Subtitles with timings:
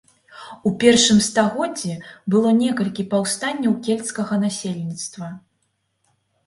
[0.69, 1.93] У першым стагоддзі
[2.37, 5.33] было некалькі паўстанняў кельцкага насельніцтва.